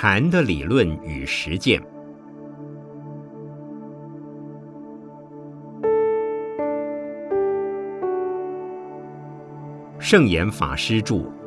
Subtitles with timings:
[0.00, 1.82] 禅的理论与实践。
[9.98, 11.37] 圣严法师著。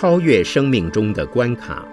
[0.00, 1.86] 超越生命中的关卡。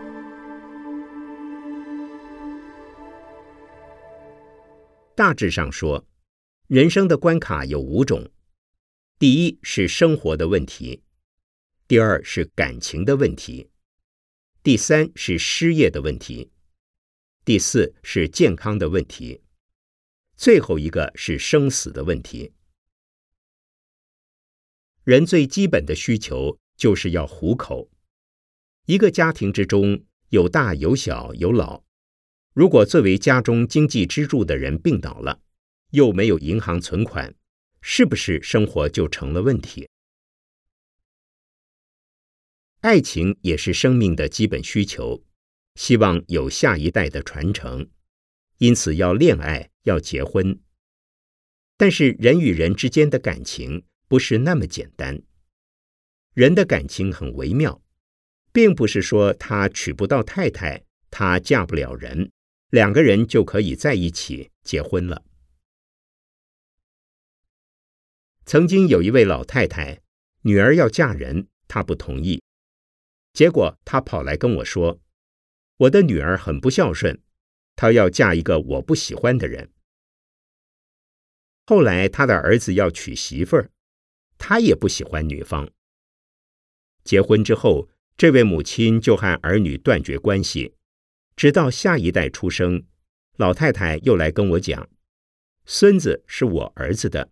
[5.14, 6.08] 大致上说，
[6.68, 8.32] 人生的关卡有五种：
[9.20, 11.02] 第一是生活的问题；
[11.86, 13.68] 第二是感情的问题；
[14.64, 16.50] 第三是失业的问题；
[17.44, 19.42] 第四是健康的问题；
[20.38, 22.54] 最后一个是生死的问题。
[25.04, 27.90] 人最基本的需求就是要糊口。
[28.88, 31.84] 一个家庭之中有大有小有老，
[32.54, 35.42] 如果作为家中经济支柱的人病倒了，
[35.90, 37.36] 又没有银行存款，
[37.82, 39.90] 是不是生活就成了问题？
[42.80, 45.22] 爱情也是生命的基本需求，
[45.76, 47.90] 希望有下一代的传承，
[48.60, 50.58] 因此要恋爱要结婚。
[51.76, 55.22] 但是人与人之间的感情不是那么简单，
[56.34, 57.84] 人的感情很微妙。
[58.58, 62.32] 并不是说他娶不到太太，他嫁不了人，
[62.72, 65.24] 两个人就可以在一起结婚了。
[68.48, 70.02] 曾经有一位老太太，
[70.42, 72.42] 女儿要嫁人，她不同意，
[73.32, 75.00] 结果她跑来跟我说
[75.78, 77.22] ：“我的女儿很不孝顺，
[77.76, 79.70] 她要嫁一个我不喜欢的人。”
[81.68, 83.70] 后来他的儿子要娶媳妇儿，
[84.40, 85.70] 他也不喜欢女方。
[87.04, 87.88] 结婚之后。
[88.18, 90.74] 这位母亲就和儿女断绝关系，
[91.36, 92.84] 直到下一代出生，
[93.36, 94.90] 老太太又来跟我讲
[95.68, 97.30] ：“孙子是我儿子的，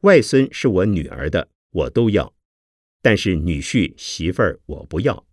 [0.00, 2.34] 外孙是我女儿的，我都要，
[3.00, 5.24] 但是女婿媳妇儿我不要。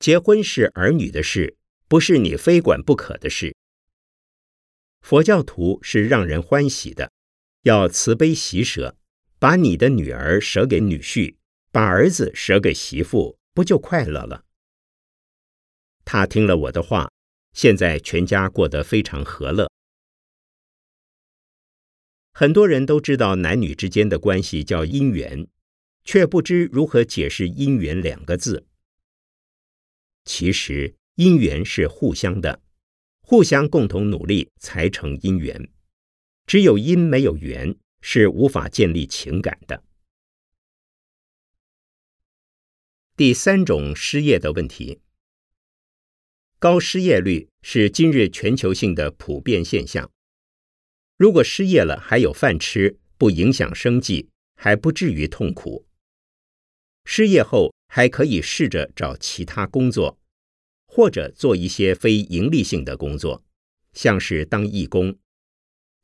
[0.00, 1.56] 结婚是儿女的事，
[1.86, 3.54] 不是你非管不可的事。
[5.02, 7.12] 佛教徒是让人欢喜的，
[7.62, 8.96] 要慈悲喜舍，
[9.38, 11.36] 把你的女儿舍给女婿。”
[11.76, 14.46] 把儿子舍给媳妇，不就快乐了？
[16.06, 17.12] 他听了我的话，
[17.52, 19.70] 现在全家过得非常和乐。
[22.32, 25.46] 很多人都知道男女之间的关系叫姻缘，
[26.02, 28.66] 却不知如何解释“姻缘”两个字。
[30.24, 32.62] 其实，姻缘是互相的，
[33.20, 35.68] 互相共同努力才成姻缘。
[36.46, 39.82] 只有因没有缘，是无法建立情感的。
[43.18, 45.00] 第三种失业的问题，
[46.58, 50.12] 高失业率是今日全球性的普遍现象。
[51.16, 55.86] 如果失业了还有饭吃，不影响生计，还不至于痛苦。
[57.06, 60.18] 失业后还可以试着找其他工作，
[60.86, 63.42] 或者做一些非盈利性的工作，
[63.94, 65.18] 像是当义工，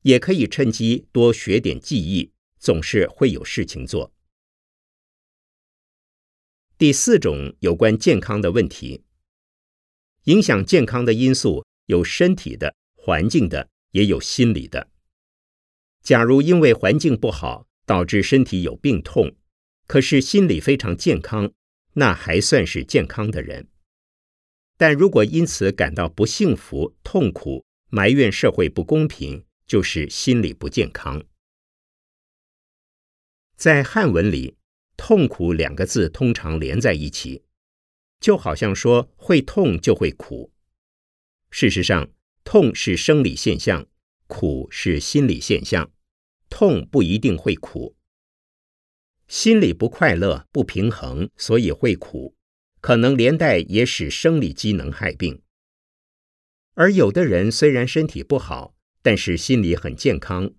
[0.01, 4.15] 也可以趁机多学点技艺，总是会有事情做。
[6.83, 9.05] 第四种有关健康的问题，
[10.25, 14.89] 影响健康的因素有身体的、环境的，也有心理的。
[16.03, 19.37] 假如因为环境不好导致身体有病痛，
[19.87, 21.53] 可是心理非常健康，
[21.93, 23.69] 那还算是健康的人。
[24.77, 31.23] 但如果因此感到不幸福、痛苦、埋怨社会不公平，就是心理不健康。
[33.55, 34.57] 在汉文里。
[34.97, 37.43] 痛苦两个字通常连在一起，
[38.21, 40.53] 就好像说会痛就会苦。
[41.51, 42.11] 事实上，
[42.45, 43.87] 痛是生理现象，
[44.27, 45.91] 苦是心理现象。
[46.49, 47.97] 痛不一定会苦，
[49.27, 52.37] 心里不快乐、不平衡，所以会苦，
[52.83, 55.41] 可能连带也使生理机能害病。
[56.75, 60.53] 而有的人虽然身体不好，但是心理很健康，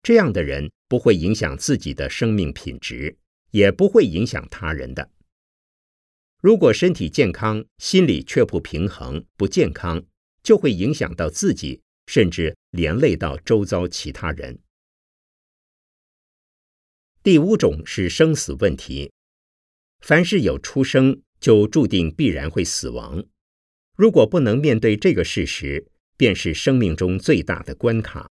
[0.00, 3.18] 这样的人不会影响自己的生命品质。
[3.52, 5.10] 也不会影响他人的。
[6.40, 10.04] 如果身体健康，心理却不平衡、不健康，
[10.42, 14.58] 就会影响到自己，甚至连累到周遭其他人。
[17.22, 19.12] 第五种是生死问题。
[20.00, 23.24] 凡是有出生，就注定必然会死亡。
[23.94, 28.28] 如果不能面对这个事实，便是生命中最大的关卡。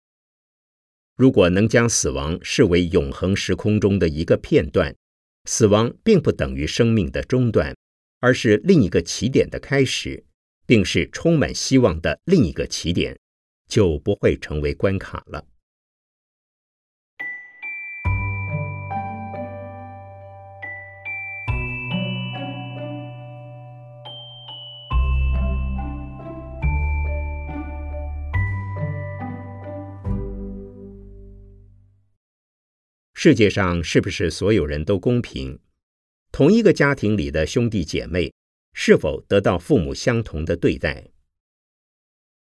[1.14, 4.96] 如果能将死亡视为永恒时空中的一个片段，
[5.44, 7.74] 死亡并不等于生命的中断，
[8.20, 10.24] 而是另一个起点的开始，
[10.66, 13.18] 并是充满希望的另一个起点，
[13.68, 15.46] 就不会成为关卡了。
[33.22, 35.58] 世界上是不是所有人都公平？
[36.32, 38.32] 同一个家庭里的兄弟姐妹
[38.72, 41.10] 是否得到父母相同的对待？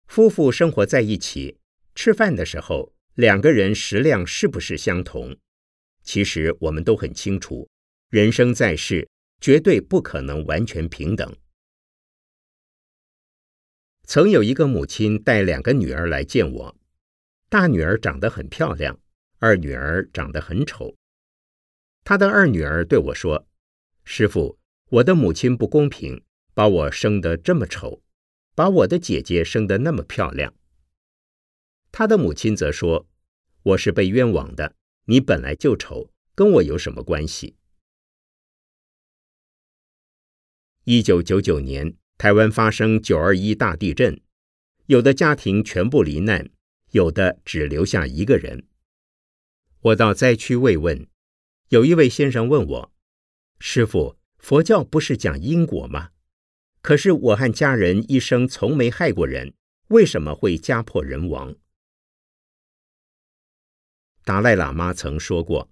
[0.06, 1.58] 夫妇生活在一起，
[1.96, 5.36] 吃饭的时候，两个人食量是不是相同？
[6.04, 7.68] 其实我们都很清楚，
[8.12, 9.10] 人生在世，
[9.40, 11.36] 绝对不可能完全平等。
[14.04, 16.78] 曾有一个母亲带两个女儿来见我，
[17.50, 19.01] 大女儿长得很漂亮。
[19.44, 20.96] 二女儿长得很丑，
[22.04, 23.48] 他的二女儿对我说
[24.06, 24.60] ：“师傅，
[24.90, 26.24] 我的母亲不公平，
[26.54, 28.04] 把我生得这么丑，
[28.54, 30.54] 把我的姐姐生得那么漂亮。”
[31.92, 33.10] 他的母亲则说
[33.64, 37.56] ：“我是被冤枉的，你本来就丑，跟我有什么关系？”
[40.86, 44.22] 一九九九年，台湾发生九二一大地震，
[44.86, 46.48] 有的家庭全部罹难，
[46.92, 48.68] 有的只留下一个人。
[49.84, 51.08] 我到灾区慰问，
[51.70, 52.94] 有一位先生问我
[53.58, 56.12] ：“师傅，佛教不是讲因果吗？
[56.84, 59.56] 可是我和家人一生从没害过人，
[59.88, 61.56] 为什么会家破人亡？”
[64.24, 65.72] 达赖喇嘛曾说过：“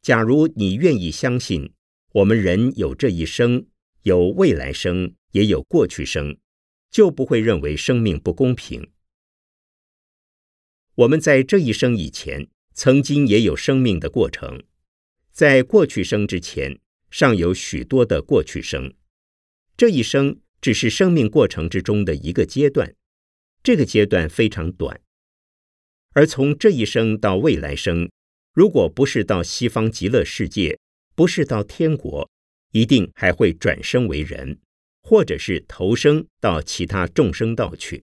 [0.00, 1.74] 假如你愿意相信，
[2.12, 3.66] 我们人有这一生，
[4.04, 6.38] 有未来生，也有过去生，
[6.90, 8.90] 就不会认为生命不公平。
[10.94, 14.64] 我们在这一生以前。”曾经也有生命的过程，
[15.30, 18.92] 在过去生之前，尚有许多的过去生。
[19.76, 22.94] 这一生只是生命过程之中的一个阶段，
[23.62, 25.00] 这个阶段非常短。
[26.14, 28.10] 而从这一生到未来生，
[28.52, 30.78] 如果不是到西方极乐世界，
[31.14, 32.28] 不是到天国，
[32.72, 34.58] 一定还会转生为人，
[35.00, 38.02] 或者是投生到其他众生道去。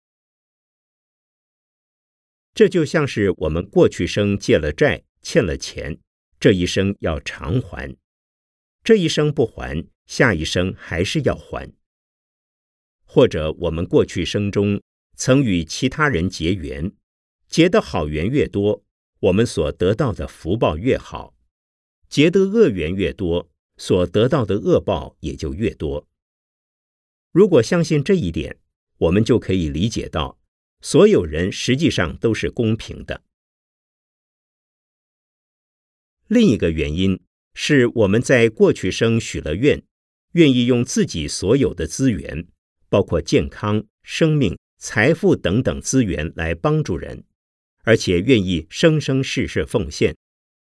[2.53, 5.97] 这就像是我们过去生借了债，欠了钱，
[6.39, 7.95] 这一生要偿还。
[8.83, 11.71] 这一生不还，下一生还是要还。
[13.05, 14.81] 或者我们过去生中
[15.15, 16.91] 曾与其他人结缘，
[17.47, 18.83] 结的好缘越多，
[19.19, 21.35] 我们所得到的福报越好；
[22.09, 26.07] 结的恶缘越多，所得到的恶报也就越多。
[27.31, 28.59] 如果相信这一点，
[28.97, 30.40] 我们就可以理解到。
[30.81, 33.23] 所有人实际上都是公平的。
[36.27, 37.21] 另一个原因
[37.53, 39.83] 是我们在过去生许了愿，
[40.33, 42.47] 愿意用自己所有的资源，
[42.89, 47.25] 包括健康、生命、财富等等资源来帮助人，
[47.83, 50.15] 而且愿意生生世世奉献，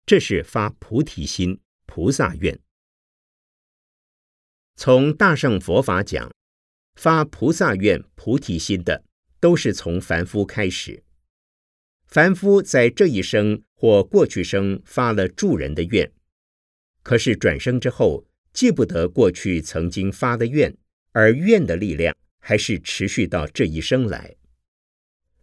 [0.06, 2.60] 这是发菩提心、菩萨愿。
[4.76, 6.30] 从大乘佛法讲，
[6.96, 9.06] 发菩萨愿、菩提心的。
[9.44, 11.04] 都是从凡夫开始，
[12.08, 16.10] 凡夫在这一生或过去生发了助人的愿，
[17.02, 20.78] 可是转生之后记不得过去曾经发的愿，
[21.12, 24.38] 而愿的力量还是持续到这一生来。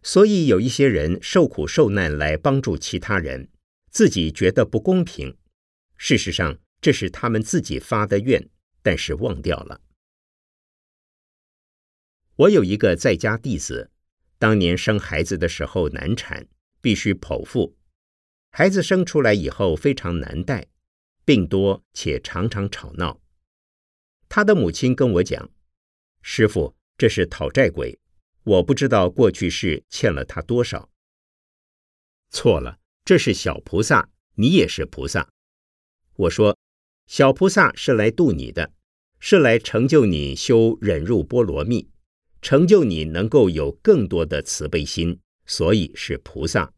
[0.01, 3.49] 所以有一些人受苦受难来帮助其他人，
[3.91, 5.37] 自己觉得不公平。
[5.95, 8.49] 事实上，这是他们自己发的愿，
[8.81, 9.79] 但是忘掉了。
[12.41, 13.91] 我有一个在家弟子，
[14.39, 16.47] 当年生孩子的时候难产，
[16.81, 17.77] 必须剖腹。
[18.51, 20.67] 孩子生出来以后非常难带，
[21.23, 23.21] 病多且常常吵闹。
[24.27, 25.51] 他的母亲跟我讲
[26.23, 27.99] ：“师傅，这是讨债鬼，
[28.43, 30.89] 我不知道过去世欠了他多少。”
[32.31, 35.29] 错了，这是小菩萨，你也是菩萨。
[36.15, 36.57] 我说
[37.05, 38.73] ：“小菩萨是来度你的，
[39.19, 41.87] 是来成就你修忍辱波罗蜜。”
[42.41, 46.73] 成就你能够有更多的慈悲心，所以是菩萨。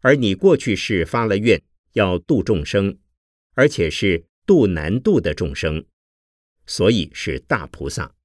[0.00, 1.62] 而你过去是发了愿
[1.92, 2.98] 要度众生，
[3.54, 5.84] 而且是度难度的众生，
[6.66, 8.15] 所以是大菩萨。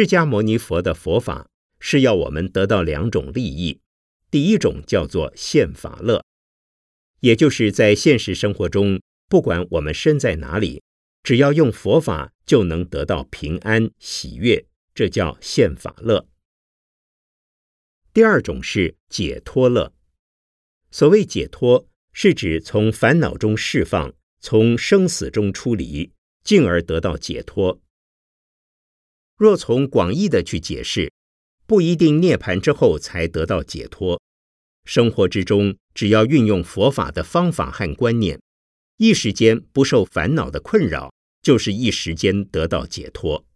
[0.00, 1.50] 释迦牟尼佛的佛法
[1.80, 3.80] 是要我们得到两种利益，
[4.30, 6.24] 第一种叫做现法乐，
[7.18, 10.84] 也就是在现实生活中，不管我们身在哪里，
[11.24, 14.64] 只要用佛法就能得到平安喜悦，
[14.94, 16.28] 这叫现法乐。
[18.14, 19.92] 第二种是解脱乐。
[20.92, 26.12] 所谓解脱，是指从烦恼中释放，从生死中出离，
[26.44, 27.80] 进而得到解脱。
[29.38, 31.12] 若从广义的去解释，
[31.64, 34.20] 不一定涅盘之后才得到解脱。
[34.84, 38.40] 生活之中，只要运用佛法的方法和观念，
[38.96, 43.46] 一时间不受烦恼的困扰，就是一时间得到解脱。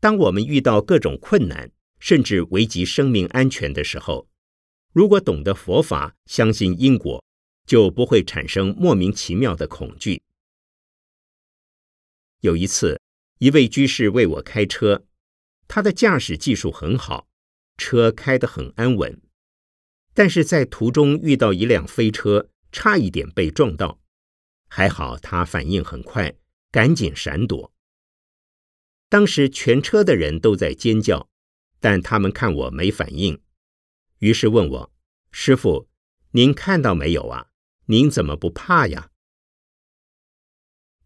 [0.00, 4.26] 当我们遇到各种困难，甚至危及生命安全的时候，
[4.92, 7.24] 如果懂得佛法，相信因果，
[7.64, 10.20] 就不会产生莫名其妙的恐惧。
[12.40, 13.00] 有一次。
[13.40, 15.06] 一位居士为我开车，
[15.66, 17.26] 他的驾驶技术很好，
[17.78, 19.18] 车开得很安稳。
[20.12, 23.98] 但是在途中遇到一辆飞车，差一点被撞到，
[24.68, 26.36] 还好他反应很快，
[26.70, 27.72] 赶紧闪躲。
[29.08, 31.30] 当时全车的人都在尖叫，
[31.80, 33.40] 但他们看我没反应，
[34.18, 34.92] 于是问我
[35.32, 35.88] ：“师傅，
[36.32, 37.46] 您看到没有啊？
[37.86, 39.10] 您怎么不怕呀？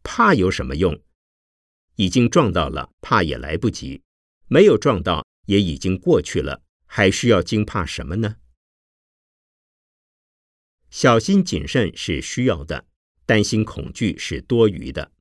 [0.02, 1.00] 怕有什么用？”
[1.96, 4.02] 已经撞到了，怕也来不及；
[4.48, 8.36] 没有撞到，也已经过去了，还需要惊怕什么呢？
[10.90, 12.86] 小心谨慎是需要的，
[13.26, 15.12] 担心恐惧是多余的。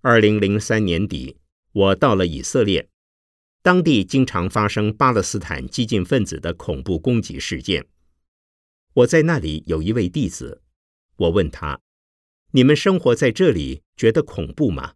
[0.00, 1.38] 二零零三年底，
[1.72, 2.88] 我到了以色列，
[3.62, 7.86] 当地经常发生巴勒斯坦激进分子的恐怖攻击事件。
[8.92, 10.62] 我在那里有一位弟子，
[11.16, 11.80] 我问他
[12.52, 14.94] ：“你们生活在这里，觉得恐怖吗？”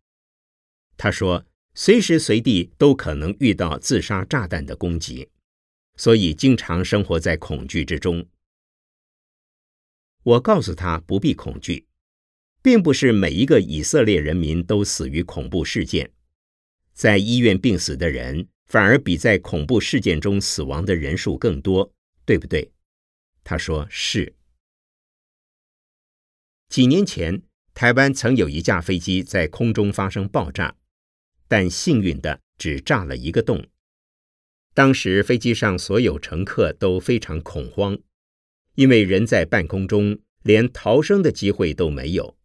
[0.98, 5.30] 他说：“随时随地都可能遇到自杀炸弹的攻击，
[5.96, 8.26] 所以经常生活在恐惧之中。”
[10.24, 11.86] 我告诉他不必恐惧，
[12.60, 16.10] 并不是每一个以色列人民都死于恐怖事件，
[16.92, 21.94] 在医院病死的人反而比在恐怖事件中死亡的人数更多，
[22.26, 22.72] 对不对？
[23.44, 24.34] 他说是。
[26.68, 27.40] 几年前，
[27.72, 30.74] 台湾曾有一架飞机在空中发生爆炸。
[31.48, 33.66] 但幸运的只炸了一个洞。
[34.74, 37.98] 当时飞机上所有乘客都非常恐慌，
[38.74, 42.36] 因为人在半空中，连逃生的机会都没有。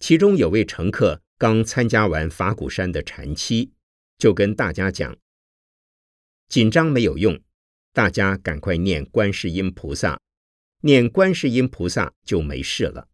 [0.00, 3.70] 其中有位乘客刚参加完法鼓山的禅期，
[4.18, 5.16] 就跟大家讲
[6.48, 7.38] ：“紧张没有用，
[7.92, 10.20] 大家赶快念观世音菩萨，
[10.80, 13.08] 念观世音菩萨就没事了。”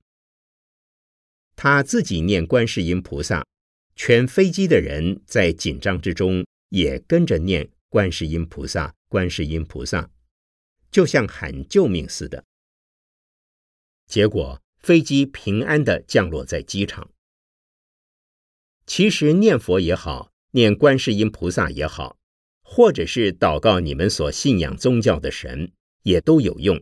[1.54, 3.44] 他自己念观世音菩萨。
[3.96, 10.10] 全飞机的人在紧张之中也跟着念观世音菩萨，观世音菩萨，
[10.90, 12.44] 就像喊救命似的。
[14.06, 17.10] 结果飞机平安的降落在机场。
[18.86, 22.18] 其实念佛也好，念观世音菩萨也好，
[22.62, 25.72] 或者是祷告你们所信仰宗教的神，
[26.02, 26.80] 也都有用。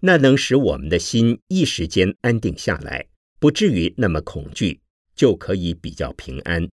[0.00, 3.08] 那能使我们的心一时间安定下来，
[3.38, 4.81] 不至于那么恐惧。
[5.22, 6.68] 就可以比较平安。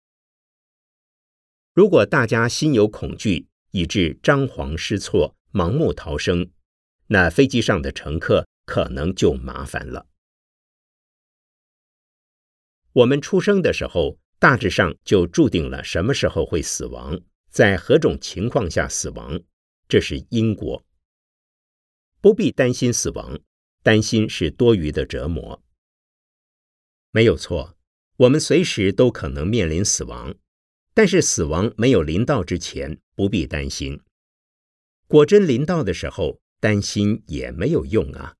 [1.72, 6.50] 如果大家心有恐惧，以致张皇失措、盲目逃生，
[7.06, 10.08] 那飞机上的乘客可能就麻烦了。
[12.92, 17.20] 我们出生的时候，大致上就注定了什么时候会死亡，
[17.52, 19.40] 在何种情况下死亡，
[19.86, 20.84] 这是因果。
[22.20, 23.38] 不必担心死亡，
[23.84, 25.62] 担心是多余的折磨。
[27.12, 27.76] 没有错。
[28.20, 30.34] 我们随时都可能面临死亡，
[30.92, 33.98] 但是死亡没有临到之前不必担心。
[35.08, 38.34] 果真临到的时候，担心也没有用啊。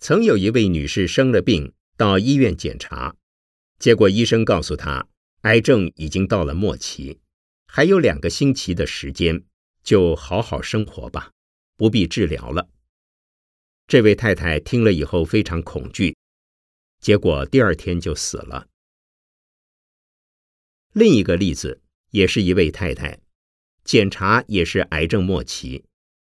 [0.00, 1.75] 曾有一位女士生了病。
[1.96, 3.16] 到医院检查，
[3.78, 5.08] 结果医生告诉他，
[5.42, 7.20] 癌症已经到了末期，
[7.66, 9.44] 还有两个星期的时间，
[9.82, 11.30] 就好好生活吧，
[11.76, 12.68] 不必治疗了。
[13.86, 16.16] 这位太太听了以后非常恐惧，
[17.00, 18.66] 结果第二天就死了。
[20.92, 23.18] 另一个例子，也是一位太太，
[23.84, 25.84] 检查也是癌症末期，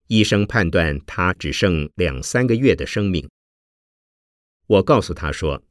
[0.09, 3.31] 医生判断她只剩两三个月的生命。
[4.67, 5.63] 我告诉他说：“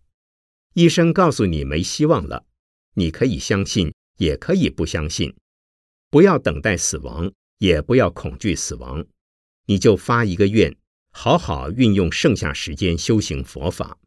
[0.73, 2.45] 医生告诉你没希望了，
[2.93, 5.35] 你可以相信，也可以不相信。
[6.09, 9.05] 不要等待死亡，也不要恐惧死亡，
[9.65, 10.77] 你就发一个愿，
[11.11, 13.97] 好好运用剩下时间修行佛法。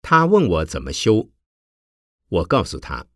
[0.00, 1.30] 他问我怎么修，
[2.28, 3.06] 我告诉他，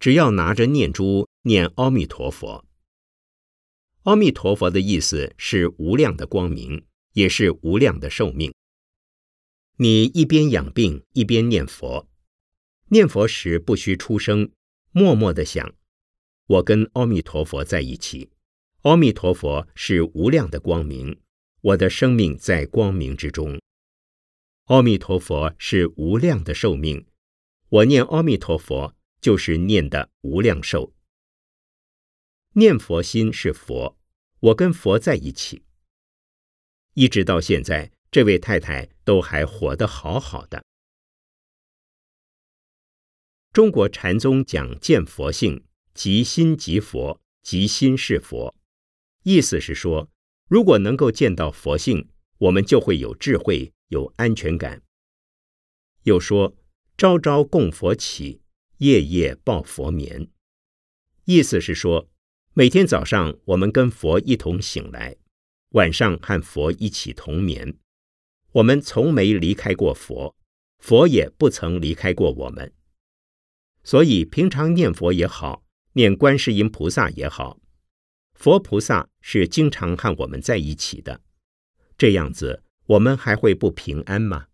[0.00, 2.64] 只要拿着念珠念阿弥陀佛。
[4.04, 8.54] 阿弥陀佛的意思是无量的光明，也是无量的寿命。
[9.80, 12.08] 你一边养病一边念佛，
[12.88, 14.50] 念佛时不需出声，
[14.90, 15.72] 默默的想：
[16.46, 18.32] 我跟阿弥陀佛在一起。
[18.82, 21.20] 阿弥陀佛是无量的光明，
[21.60, 23.60] 我的生命在光明之中。
[24.64, 27.06] 阿弥陀佛是无量的寿命，
[27.68, 30.92] 我念阿弥陀佛就是念的无量寿。
[32.54, 33.96] 念佛心是佛。
[34.40, 35.62] 我跟佛在一起，
[36.94, 40.64] 一直到现在，这位太太都还活得好好的。
[43.52, 48.54] 中国禅宗讲见佛性，即心即佛，即心是佛，
[49.24, 50.08] 意思是说，
[50.48, 54.82] 如果能够见到佛性，我们就会有智慧，有安全感。
[56.04, 56.56] 又说
[56.96, 58.42] 朝朝供佛起，
[58.78, 60.30] 夜夜抱佛眠，
[61.24, 62.08] 意思是说。
[62.54, 65.14] 每天早上，我们跟佛一同醒来，
[65.74, 67.78] 晚上和佛一起同眠。
[68.58, 70.34] 我们从没离开过佛，
[70.78, 72.72] 佛也不曾离开过我们。
[73.84, 77.60] 所以，平常念佛也好，念观世音菩萨也好，
[78.34, 81.20] 佛菩萨是经常和我们在一起的。
[81.96, 84.48] 这样子，我们还会不平安吗？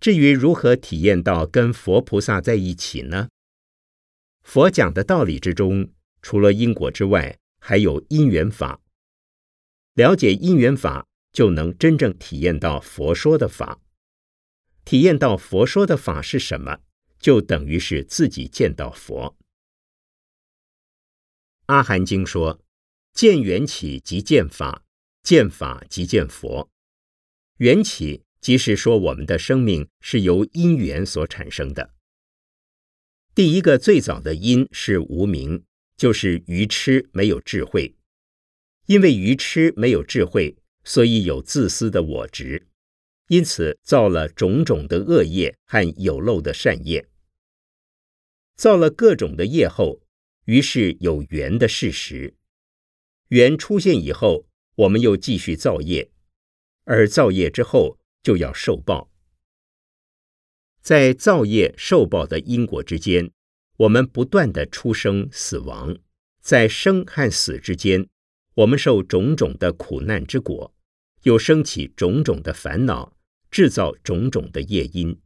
[0.00, 3.28] 至于如何体验到跟佛菩萨在一起呢？
[4.42, 5.90] 佛讲的道理之中，
[6.22, 8.80] 除了因果之外，还有因缘法。
[9.92, 11.06] 了解因缘法，
[11.36, 13.82] 就能真正体验到佛说的法。
[14.86, 16.78] 体验到佛说的法是什么，
[17.18, 19.36] 就等于是自己见到佛。
[21.66, 22.64] 阿含经说
[23.12, 24.82] ：“见缘起即见法，
[25.22, 26.70] 见法即见佛。”
[27.58, 31.92] 缘起即是说我们的生命是由因缘所产生的。
[33.34, 35.62] 第一个最早的因是无名，
[35.98, 37.94] 就是愚痴没有智慧。
[38.86, 42.68] 因为愚痴没有智慧，所以有自私的我执，
[43.26, 47.08] 因此造了种种的恶业和有漏的善业。
[48.54, 50.00] 造了各种的业后，
[50.44, 52.36] 于是有缘的事实。
[53.30, 54.46] 缘出现以后，
[54.76, 56.08] 我们又继续造业，
[56.84, 59.10] 而造业之后就要受报。
[60.80, 63.32] 在造业受报的因果之间，
[63.78, 65.98] 我们不断的出生死亡，
[66.40, 68.08] 在生和死之间，
[68.54, 70.72] 我们受种种的苦难之果，
[71.26, 73.16] 又升起种种的烦恼，
[73.50, 75.20] 制造种种的业因。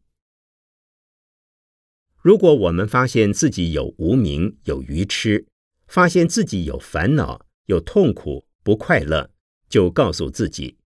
[2.22, 5.46] 如果我们发现自己有无名、有愚痴，
[5.86, 9.30] 发现自己有烦恼、有痛苦、不快乐，
[9.68, 10.78] 就告诉自己，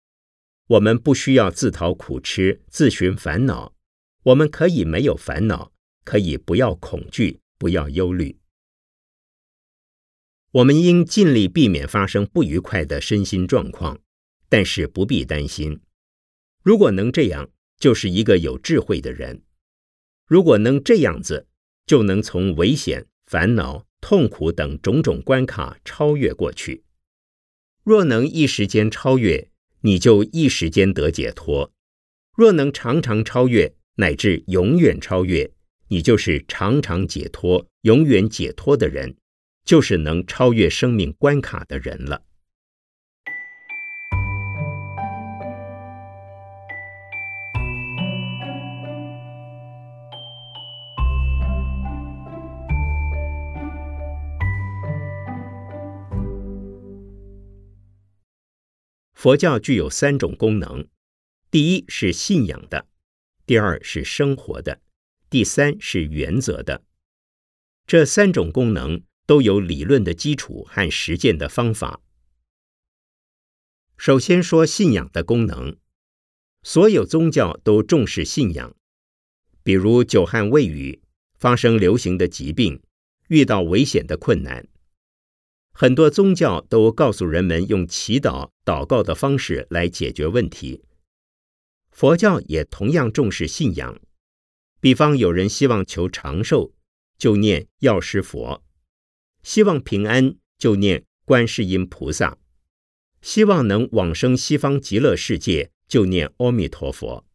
[0.69, 3.75] 我们不需要自讨苦吃、自寻烦恼。
[4.23, 8.39] 我们可以没有烦恼，可以不要恐惧，不要忧虑。
[10.53, 14.01] 我们应尽力避免发生不愉快的身心状况，
[14.53, 15.81] 但是不必担心。
[16.63, 19.45] 如果能这样，就是一个有智慧的人。
[20.27, 21.47] 如果能这样子，
[21.87, 26.85] 就能从危险、烦恼、痛苦等种种关卡超越过去。
[27.83, 29.49] 若能一时间超越，
[29.81, 31.73] 你就一时间得解脱；
[32.37, 35.51] 若能常常超越，乃至永远超越，
[35.89, 39.17] 你就是常常解脱、永远解脱的人，
[39.65, 42.27] 就是能超越生命关卡的人了。
[59.23, 60.89] 佛教具有三种功能，
[61.49, 62.89] 第一是信仰的。
[63.47, 64.81] 第二是生活的，
[65.31, 66.83] 第三是原则的。
[67.87, 72.01] 这三种功能都有理论的基础和实践的方法。
[73.97, 75.77] 首先说信仰的功能，
[76.65, 78.75] 所有宗教都重视信仰。
[79.63, 81.01] 比如久旱未雨，
[81.39, 82.83] 发生流行的疾病，
[83.29, 84.67] 遇到危险的困难，
[85.73, 90.85] 很多宗教都告诉人们用祈祷、祷告的方式来解决问题。
[91.91, 94.01] 佛教也同样重视信仰，
[94.81, 96.73] 比方有人希望求长寿，
[97.19, 98.63] 就念药师佛；
[99.43, 102.39] 希望平安，就念观世音菩萨；
[103.21, 107.27] 希望能往生西方极乐世界，就念阿弥陀佛。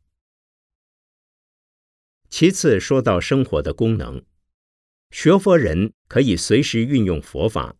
[2.29, 4.23] 其次说到生活的功能，
[5.11, 7.75] 学佛人可以随时运用佛法，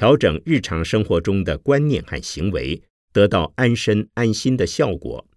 [0.00, 2.82] 调整日常生活中的观念和行为，
[3.12, 5.28] 得到安身安心的效果。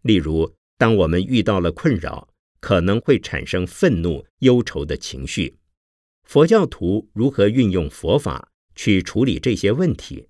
[0.00, 5.58] 例如，当我们遇到了困扰，可能会产生愤怒、忧愁的情绪，
[6.22, 10.26] 佛教徒如何运用佛法去处理这些问题？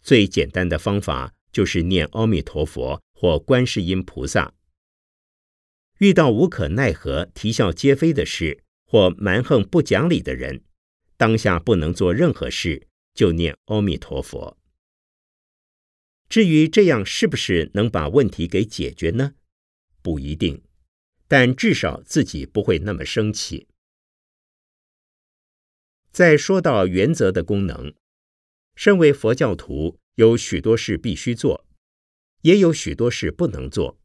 [0.00, 4.54] 最简单的方法就是念阿弥陀佛或观世音菩萨。
[5.98, 10.62] 遇到无可奈何、啼笑皆非的事，或蛮横不讲理的人，
[11.18, 14.56] 当下不能做任何事，就念阿弥陀佛。
[16.28, 19.34] 至于这样是不是能把问题给解决呢？
[20.00, 20.62] 不一定，
[21.26, 23.66] 但至少自己不会那么生气。
[26.12, 27.92] 再说到原则的功能，
[28.76, 31.66] 身为佛教徒，有许多事必须做，
[32.42, 33.98] 也有许多事不能做。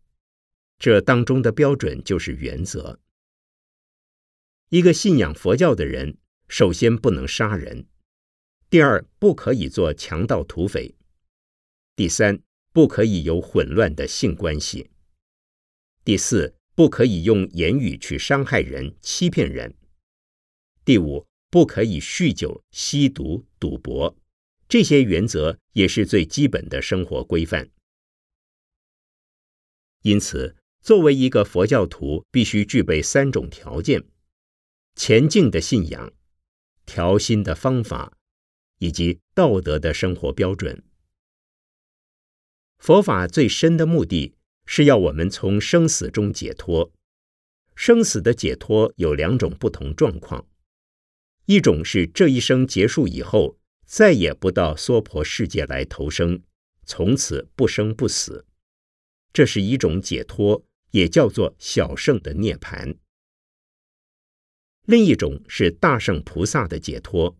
[0.79, 2.99] 这当中的标准就是原则。
[4.69, 6.17] 一个信仰佛教的人，
[6.53, 7.87] 首先不能杀人；
[8.69, 10.93] 第二，不可以做强盗土匪；
[11.95, 14.91] 第三，不可以有混乱的性关系；
[16.05, 19.71] 第四，不可以用言语去伤害人、欺骗人；
[20.85, 24.15] 第五，不可以酗酒、吸毒、赌博。
[24.69, 27.71] 这些原则也是最基本的生活规范。
[30.03, 30.55] 因此。
[30.83, 34.03] 作为一个佛教徒，必须具备三种条件：
[34.95, 36.11] 前进的信仰、
[36.85, 38.17] 调心的方法，
[38.79, 40.83] 以及道德的生活标准。
[42.77, 46.91] 佛法最深的目的是要我们从生死中解脱。
[47.75, 50.47] 生死的解脱有两种不同状况：
[51.45, 56.43] 一种是这一生结束以后，再也不到娑婆世界来投生，
[56.85, 58.45] 从此不生不死，
[59.31, 60.65] 这是一种解脱。
[60.93, 62.93] 也叫做小圣的涅盘。
[64.85, 67.37] 另一种是大圣菩萨的解脱，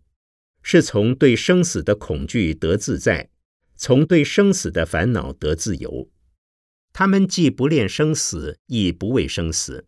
[0.61, 3.29] 是从对生死的恐惧得自在，
[3.75, 6.09] 从对生死的烦恼得自由。
[6.93, 9.87] 他们既不恋生死，亦不畏生死，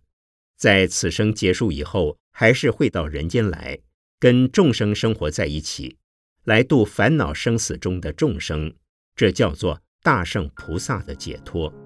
[0.58, 3.80] 在此生结束以后，还是会到人间来，
[4.20, 5.98] 跟众生生活在一起，
[6.44, 8.74] 来度烦恼生死中的众生。
[9.16, 11.85] 这叫做大圣菩萨的解脱。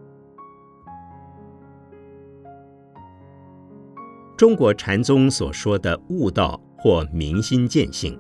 [4.40, 8.18] 中国禅宗所说的悟道或明心见性，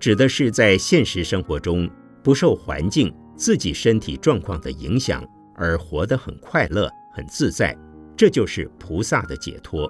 [0.00, 1.86] 指的是在现实生活中
[2.22, 5.22] 不受环境、自己身体状况的影响
[5.54, 7.76] 而活得很快乐、很自在，
[8.16, 9.86] 这就是菩萨的解脱。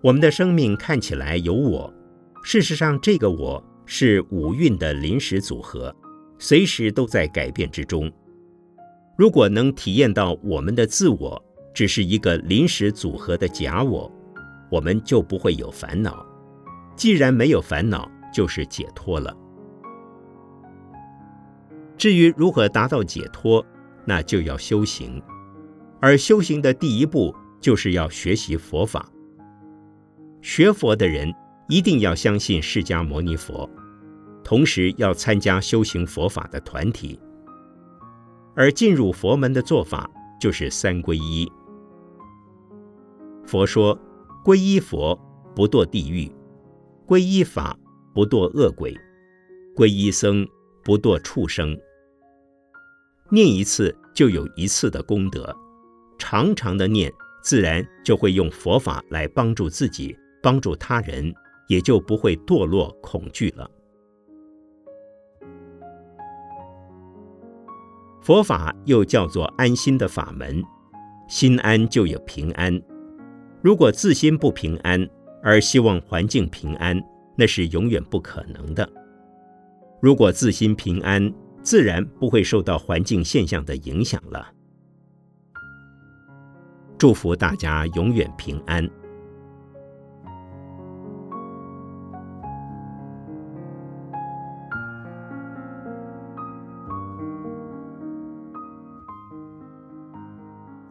[0.00, 1.92] 我们的生命看起来有我，
[2.42, 5.94] 事实上这个我是五蕴的临时组合，
[6.38, 8.10] 随时都在改变之中。
[9.18, 14.10] 如果能体验到我们的自我，只是一个临时组合的假我，
[14.74, 16.26] 我们就不会有烦恼。
[16.96, 19.32] 既然没有烦恼，就是解脱了。
[21.96, 23.64] 至于如何达到解脱，
[24.04, 25.22] 那就要修行。
[26.00, 29.08] 而修行的第一步，就是要学习佛法。
[30.42, 31.32] 学佛的人
[31.68, 33.70] 一定要相信释迦牟尼佛，
[34.42, 37.16] 同时要参加修行佛法的团体。
[38.56, 40.10] 而进入佛门的做法，
[40.40, 41.48] 就是三皈依。
[43.46, 43.96] 佛说
[44.44, 45.18] ：“皈依佛
[45.54, 46.30] 不堕地狱，
[47.06, 47.74] 皈依法
[48.12, 48.94] 不堕恶鬼，
[49.74, 50.46] 皈依僧
[50.82, 51.74] 不堕畜生。”
[53.32, 55.56] 念一次就有一次的功德，
[56.18, 57.10] 长长的念，
[57.42, 61.32] 自然就会用佛法来帮助自己，帮助他人，
[61.68, 63.70] 也就不会堕落恐惧了。
[68.20, 70.62] 佛法又叫做安心的法门，
[71.28, 72.78] 心安就有平安。
[73.64, 75.08] 如果自心不平安，
[75.42, 77.02] 而希望环境平安，
[77.34, 78.86] 那是永远不可能的。
[80.02, 84.52] 如果自心平安，自然不会受到环境现象的影响了。
[86.98, 88.86] 祝福大家永远平安。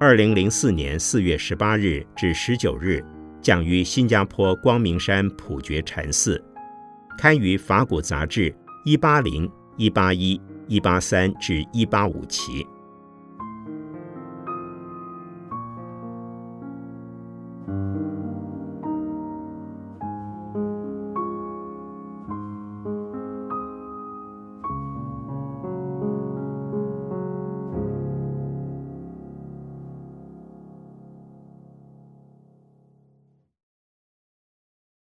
[0.06, 3.02] 二零零四年四月十八日至十九日，
[3.42, 6.44] 讲于新加坡光明山普觉禅寺，
[7.18, 10.38] 刊于法古杂志一八零、一八一、
[10.68, 12.68] 一八三至一八五期。